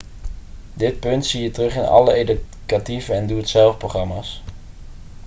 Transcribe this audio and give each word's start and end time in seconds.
dit 0.73 0.99
punt 0.99 1.25
zie 1.25 1.41
je 1.43 1.51
terug 1.51 1.75
in 1.75 1.85
alle 1.85 2.13
educatieve 2.13 3.13
en 3.13 3.27
doe-het-zelf-programma's 3.27 4.41